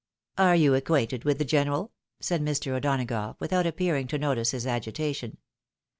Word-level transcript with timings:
""Are 0.39 0.55
you. 0.55 0.73
acquainted 0.73 1.25
with 1.25 1.37
the 1.37 1.45
general?" 1.45 1.91
said 2.19 2.41
Mr. 2.41 2.71
O'Dona 2.71 3.05
gough, 3.05 3.35
without 3.39 3.67
appearing 3.67 4.07
to 4.07 4.17
notice 4.17 4.49
his 4.49 4.65
agitation. 4.65 5.37